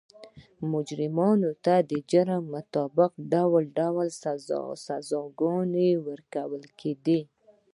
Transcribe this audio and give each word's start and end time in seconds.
مجرمانو 0.71 1.51
ته 1.65 1.75
د 1.89 1.91
جرم 2.11 2.43
مطابق 2.55 3.11
ډول 3.31 3.63
ډول 3.79 4.07
سزاګانې 4.87 5.89
ورکول 6.07 6.63
کېدې. 6.79 7.19